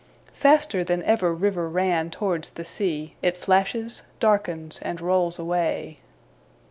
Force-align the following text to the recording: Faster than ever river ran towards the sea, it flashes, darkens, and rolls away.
Faster 0.33 0.83
than 0.83 1.03
ever 1.03 1.31
river 1.31 1.69
ran 1.69 2.09
towards 2.09 2.49
the 2.49 2.65
sea, 2.65 3.13
it 3.21 3.37
flashes, 3.37 4.01
darkens, 4.19 4.81
and 4.81 4.99
rolls 4.99 5.37
away. 5.37 5.99